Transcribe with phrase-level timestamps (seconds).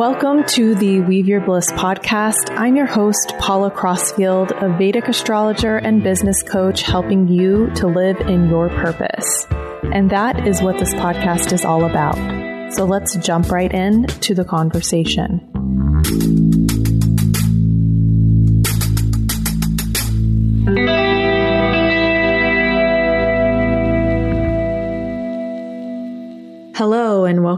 [0.00, 2.56] Welcome to the Weave Your Bliss podcast.
[2.56, 8.18] I'm your host, Paula Crossfield, a Vedic astrologer and business coach, helping you to live
[8.22, 9.46] in your purpose.
[9.92, 12.16] And that is what this podcast is all about.
[12.72, 15.49] So let's jump right in to the conversation.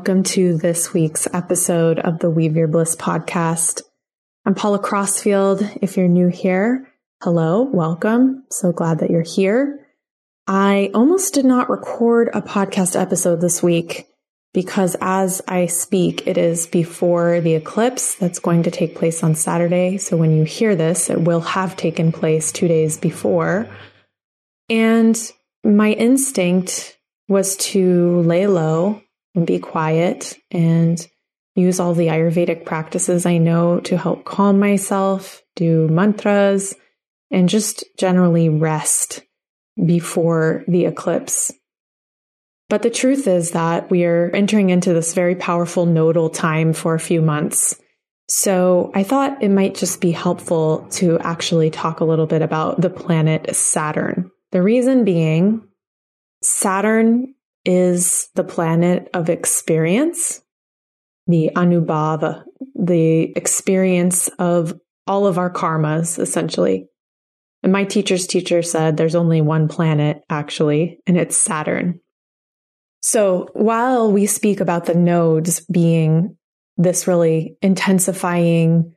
[0.03, 3.83] Welcome to this week's episode of the Weave Your Bliss podcast.
[4.45, 5.63] I'm Paula Crossfield.
[5.81, 6.89] If you're new here,
[7.23, 8.43] hello, welcome.
[8.51, 9.87] So glad that you're here.
[10.49, 14.09] I almost did not record a podcast episode this week
[14.53, 19.37] because as I speak, it is before the eclipse that's going to take place on
[19.37, 19.99] Saturday.
[19.99, 23.69] So when you hear this, it will have taken place two days before.
[24.69, 25.17] And
[25.63, 26.99] my instinct
[27.29, 29.01] was to lay low
[29.35, 31.07] and be quiet and
[31.55, 36.75] use all the Ayurvedic practices I know to help calm myself, do mantras,
[37.31, 39.23] and just generally rest
[39.85, 41.53] before the eclipse.
[42.69, 46.95] But the truth is that we are entering into this very powerful nodal time for
[46.95, 47.79] a few months.
[48.29, 52.81] So I thought it might just be helpful to actually talk a little bit about
[52.81, 54.31] the planet Saturn.
[54.53, 55.69] The reason being,
[56.43, 60.43] Saturn is the planet of experience,
[61.27, 62.43] the anubhava,
[62.75, 64.75] the experience of
[65.07, 66.87] all of our karmas, essentially.
[67.63, 72.01] And my teacher's teacher said there's only one planet, actually, and it's Saturn.
[73.01, 76.37] So while we speak about the nodes being
[76.77, 78.95] this really intensifying,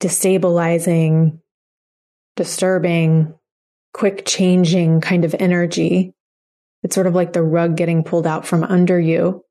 [0.00, 1.38] destabilizing,
[2.36, 3.34] disturbing,
[3.92, 6.14] quick changing kind of energy,
[6.82, 9.44] it's sort of like the rug getting pulled out from under you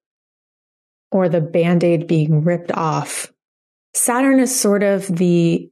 [1.11, 3.31] or the band aid being ripped off.
[3.93, 5.69] Saturn is sort of the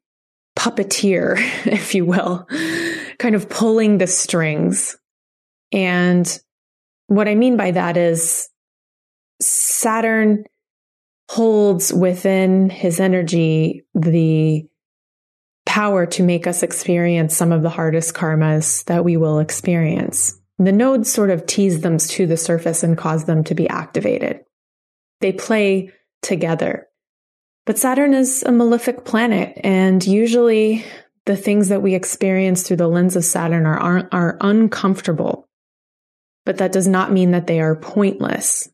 [0.57, 2.47] puppeteer, if you will,
[3.19, 4.97] kind of pulling the strings.
[5.71, 6.39] And
[7.07, 8.49] what I mean by that is
[9.41, 10.45] Saturn
[11.29, 14.65] holds within his energy the
[15.65, 20.39] power to make us experience some of the hardest karmas that we will experience.
[20.59, 24.41] The nodes sort of tease them to the surface and cause them to be activated.
[25.21, 25.91] They play
[26.21, 26.87] together.
[27.65, 30.85] But Saturn is a malefic planet, and usually
[31.25, 35.47] the things that we experience through the lens of Saturn are, are, are uncomfortable.
[36.45, 38.69] But that does not mean that they are pointless.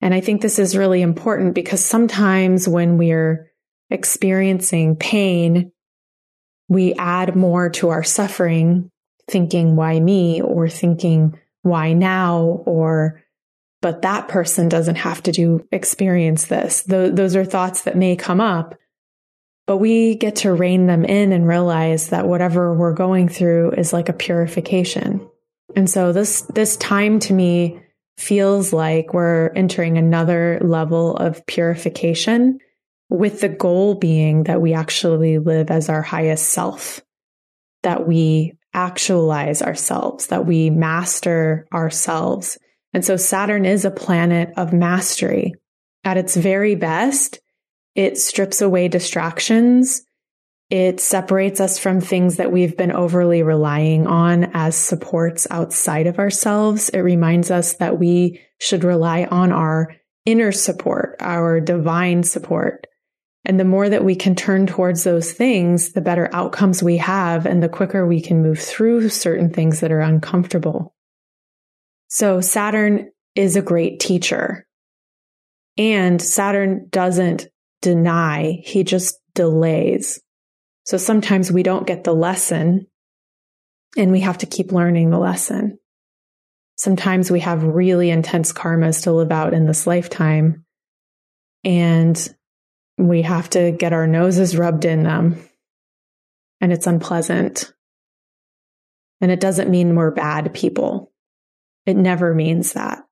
[0.00, 3.50] And I think this is really important because sometimes when we're
[3.90, 5.72] experiencing pain,
[6.68, 8.90] we add more to our suffering
[9.28, 10.40] thinking, why me?
[10.40, 12.62] Or thinking, why now?
[12.66, 13.22] Or,
[13.80, 16.84] but that person doesn't have to do experience this.
[16.84, 18.74] Th- those are thoughts that may come up,
[19.66, 23.92] but we get to rein them in and realize that whatever we're going through is
[23.92, 25.28] like a purification.
[25.76, 27.80] And so this, this time to me
[28.16, 32.58] feels like we're entering another level of purification
[33.10, 37.00] with the goal being that we actually live as our highest self,
[37.82, 42.58] that we actualize ourselves, that we master ourselves.
[42.92, 45.54] And so Saturn is a planet of mastery.
[46.04, 47.40] At its very best,
[47.94, 50.02] it strips away distractions.
[50.70, 56.18] It separates us from things that we've been overly relying on as supports outside of
[56.18, 56.90] ourselves.
[56.90, 59.94] It reminds us that we should rely on our
[60.26, 62.86] inner support, our divine support.
[63.48, 67.46] And the more that we can turn towards those things, the better outcomes we have
[67.46, 70.94] and the quicker we can move through certain things that are uncomfortable.
[72.08, 74.66] So Saturn is a great teacher.
[75.78, 77.48] And Saturn doesn't
[77.80, 80.20] deny, he just delays.
[80.84, 82.86] So sometimes we don't get the lesson
[83.96, 85.78] and we have to keep learning the lesson.
[86.76, 90.66] Sometimes we have really intense karmas to live out in this lifetime.
[91.64, 92.34] And
[92.98, 95.40] we have to get our noses rubbed in them
[96.60, 97.72] and it's unpleasant.
[99.20, 101.12] And it doesn't mean we're bad people.
[101.86, 103.04] It never means that.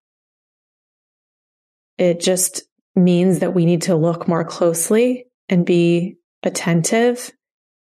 [1.98, 2.62] It just
[2.94, 7.32] means that we need to look more closely and be attentive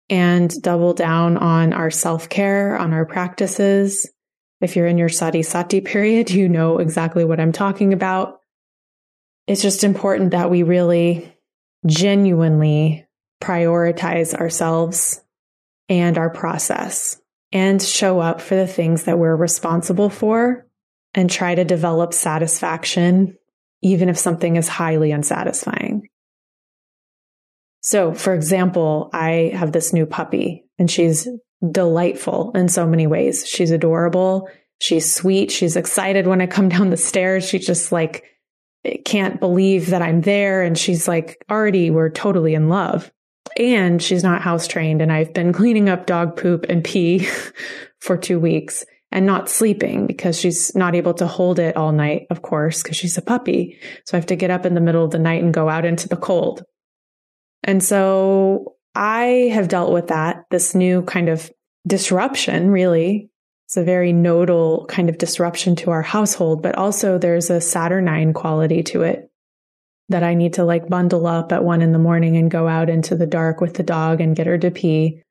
[0.09, 4.09] and double down on our self care, on our practices.
[4.61, 8.39] If you're in your sade sati period, you know exactly what I'm talking about.
[9.47, 11.32] It's just important that we really
[11.85, 13.07] genuinely
[13.41, 15.21] prioritize ourselves
[15.89, 17.19] and our process
[17.51, 20.65] and show up for the things that we're responsible for
[21.13, 23.37] and try to develop satisfaction,
[23.81, 26.09] even if something is highly unsatisfying.
[27.81, 31.27] So, for example, I have this new puppy and she's
[31.69, 33.45] delightful in so many ways.
[33.47, 34.49] She's adorable.
[34.79, 35.51] She's sweet.
[35.51, 37.47] She's excited when I come down the stairs.
[37.47, 38.23] She just like
[39.05, 40.61] can't believe that I'm there.
[40.61, 43.11] And she's like, already, we're totally in love.
[43.57, 45.01] And she's not house trained.
[45.01, 47.27] And I've been cleaning up dog poop and pee
[47.99, 52.25] for two weeks and not sleeping because she's not able to hold it all night,
[52.31, 53.79] of course, because she's a puppy.
[54.05, 55.85] So I have to get up in the middle of the night and go out
[55.85, 56.63] into the cold.
[57.63, 61.51] And so I have dealt with that, this new kind of
[61.87, 63.29] disruption, really.
[63.73, 68.31] It's a very nodal kind of disruption to our household, but also there's a Saturnine
[68.31, 69.31] quality to it
[70.09, 72.87] that I need to like bundle up at one in the morning and go out
[72.87, 75.23] into the dark with the dog and get her to pee.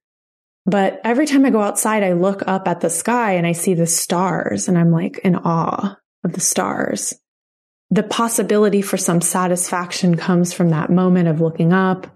[0.66, 3.74] But every time I go outside, I look up at the sky and I see
[3.74, 7.14] the stars and I'm like in awe of the stars.
[7.90, 12.08] The possibility for some satisfaction comes from that moment of looking up,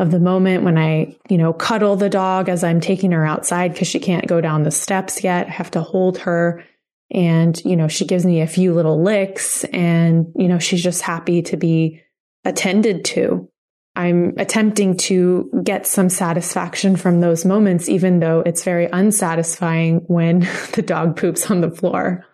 [0.00, 3.72] of the moment when I, you know, cuddle the dog as I'm taking her outside
[3.72, 5.46] because she can't go down the steps yet.
[5.46, 6.64] I have to hold her
[7.10, 11.02] and, you know, she gives me a few little licks and, you know, she's just
[11.02, 12.00] happy to be
[12.46, 13.50] attended to.
[13.94, 20.40] I'm attempting to get some satisfaction from those moments, even though it's very unsatisfying when
[20.72, 22.24] the dog poops on the floor.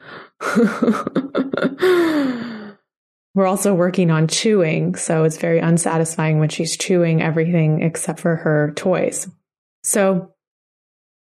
[3.37, 8.35] We're also working on chewing, so it's very unsatisfying when she's chewing everything except for
[8.35, 9.29] her toys.
[9.83, 10.33] So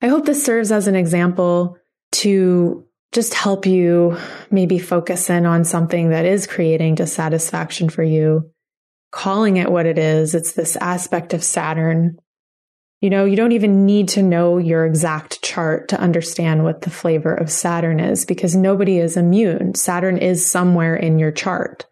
[0.01, 1.77] I hope this serves as an example
[2.13, 4.17] to just help you
[4.49, 8.49] maybe focus in on something that is creating dissatisfaction for you,
[9.11, 10.33] calling it what it is.
[10.33, 12.17] It's this aspect of Saturn.
[13.01, 16.89] You know, you don't even need to know your exact chart to understand what the
[16.89, 19.75] flavor of Saturn is because nobody is immune.
[19.75, 21.85] Saturn is somewhere in your chart.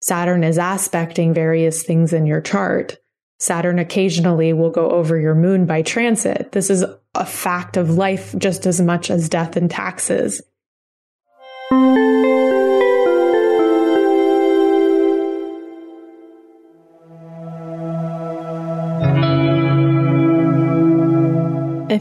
[0.00, 2.98] Saturn is aspecting various things in your chart.
[3.38, 6.52] Saturn occasionally will go over your moon by transit.
[6.52, 10.42] This is a fact of life just as much as death and taxes.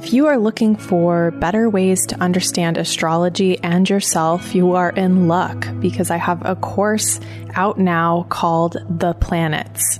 [0.01, 5.27] If you are looking for better ways to understand astrology and yourself, you are in
[5.27, 7.19] luck because I have a course
[7.53, 9.99] out now called The Planets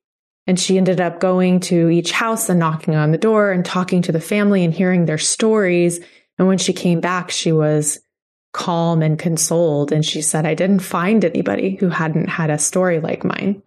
[0.48, 4.00] and she ended up going to each house and knocking on the door and talking
[4.02, 6.00] to the family and hearing their stories.
[6.38, 8.00] And when she came back, she was
[8.54, 9.92] calm and consoled.
[9.92, 13.62] And she said, I didn't find anybody who hadn't had a story like mine.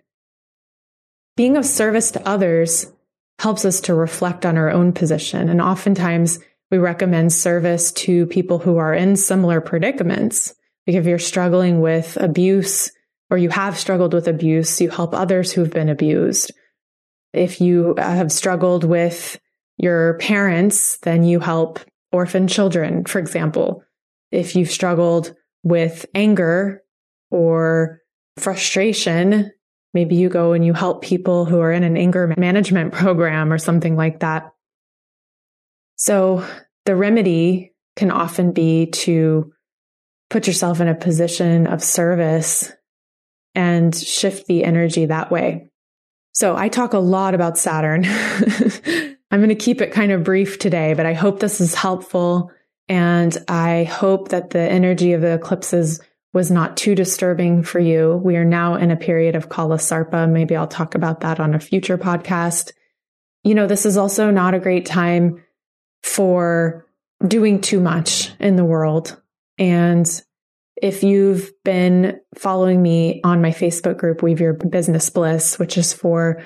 [1.37, 2.91] Being of service to others
[3.37, 5.49] helps us to reflect on our own position.
[5.49, 6.39] And oftentimes
[6.71, 10.55] we recommend service to people who are in similar predicaments.
[10.87, 12.91] Like if you're struggling with abuse
[13.29, 16.51] or you have struggled with abuse, you help others who've been abused.
[17.33, 19.39] If you uh, have struggled with
[19.77, 21.79] your parents, then you help
[22.11, 23.83] orphan children, for example.
[24.31, 25.33] If you've struggled
[25.63, 26.83] with anger
[27.29, 28.01] or
[28.37, 29.51] frustration,
[29.93, 33.57] Maybe you go and you help people who are in an anger management program or
[33.57, 34.51] something like that.
[35.97, 36.45] So
[36.85, 39.51] the remedy can often be to
[40.31, 42.71] put yourself in a position of service
[43.53, 45.69] and shift the energy that way.
[46.33, 48.05] So I talk a lot about Saturn.
[49.31, 52.49] I'm going to keep it kind of brief today, but I hope this is helpful.
[52.87, 56.01] And I hope that the energy of the eclipses
[56.33, 58.21] was not too disturbing for you.
[58.23, 60.29] We are now in a period of Kala Sarpa.
[60.29, 62.71] Maybe I'll talk about that on a future podcast.
[63.43, 65.43] You know, this is also not a great time
[66.03, 66.87] for
[67.27, 69.20] doing too much in the world.
[69.61, 70.09] And
[70.81, 75.93] if you've been following me on my Facebook group, Weave Your Business Bliss, which is
[75.93, 76.41] for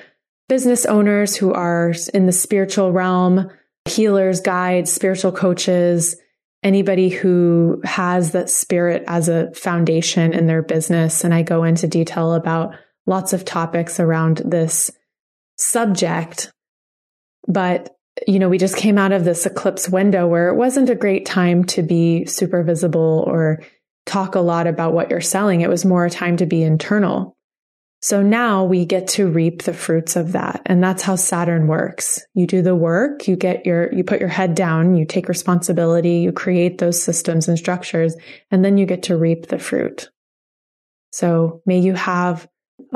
[0.50, 3.48] business owners who are in the spiritual realm,
[3.86, 6.16] healers, guides, spiritual coaches,
[6.62, 11.24] anybody who has that spirit as a foundation in their business.
[11.24, 12.74] And I go into detail about
[13.06, 14.90] lots of topics around this
[15.56, 16.52] subject.
[17.48, 17.95] But,
[18.26, 21.26] you know, we just came out of this eclipse window where it wasn't a great
[21.26, 23.62] time to be super visible or
[24.06, 25.60] talk a lot about what you're selling.
[25.60, 27.36] It was more a time to be internal.
[28.00, 30.62] So now we get to reap the fruits of that.
[30.66, 32.20] And that's how Saturn works.
[32.34, 36.18] You do the work, you get your, you put your head down, you take responsibility,
[36.18, 38.14] you create those systems and structures,
[38.50, 40.10] and then you get to reap the fruit.
[41.10, 42.46] So may you have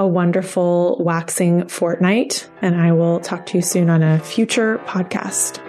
[0.00, 5.60] a wonderful waxing fortnight, and I will talk to you soon on a future podcast.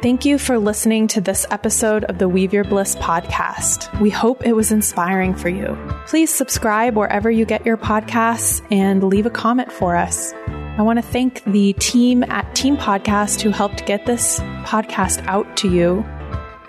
[0.00, 4.00] Thank you for listening to this episode of the Weave Your Bliss podcast.
[4.00, 5.76] We hope it was inspiring for you.
[6.06, 10.32] Please subscribe wherever you get your podcasts and leave a comment for us.
[10.78, 15.58] I want to thank the team at Team Podcast who helped get this podcast out
[15.58, 16.02] to you.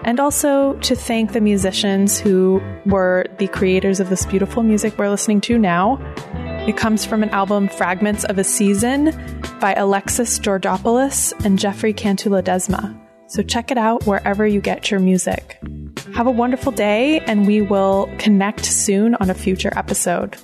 [0.04, 5.10] And also to thank the musicians who were the creators of this beautiful music we're
[5.10, 6.00] listening to now.
[6.68, 9.12] It comes from an album Fragments of a Season
[9.60, 13.00] by Alexis Georgopoulos and Jefre Cantu-Ledesma.
[13.28, 15.60] So check it out wherever you get your music.
[16.14, 20.36] Have a wonderful day, and we will connect soon on a future episode.